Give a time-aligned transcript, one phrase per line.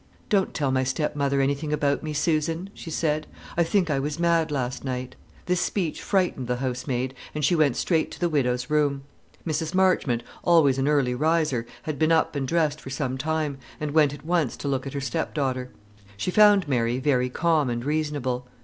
[0.29, 4.49] "Don't tell my stepmother anything about me, Susan," she said; "I think I was mad
[4.49, 9.03] last night." This speech frightened the housemaid, and she went straight to the widow's room.
[9.45, 9.75] Mrs.
[9.75, 14.11] Marchmont, always an early riser, had been up and dressed for some time, and went
[14.11, 15.69] at once to look at her stepdaughter.
[16.17, 18.47] She found Mary very calm and reasonable.